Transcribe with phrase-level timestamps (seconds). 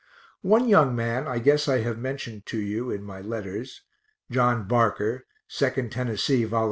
[0.41, 3.83] One young man I guess I have mentioned to you in my letters,
[4.31, 6.59] John Barker, 2nd Tennessee Vol.